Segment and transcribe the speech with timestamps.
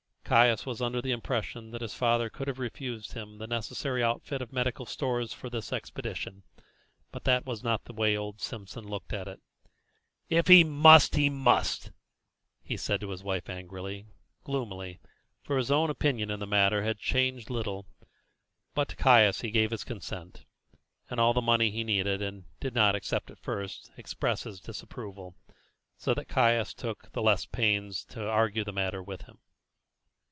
[0.31, 4.41] Caius was under the impression that his father could have refused him the necessary outfit
[4.41, 6.43] of medical stores for this expedition,
[7.11, 9.41] but that was not the way old Simpson looked at it.
[10.29, 11.91] "If he must, he must,"
[12.63, 14.07] he said to his wife angrily,
[14.45, 15.01] gloomily,
[15.43, 17.85] for his own opinion in the matter had changed little;
[18.73, 20.45] but to Caius he gave his consent,
[21.09, 25.35] and all the money he needed, and did not, except at first, express his disapproval,
[25.97, 29.39] so that Caius took the less pains to argue the matter with him.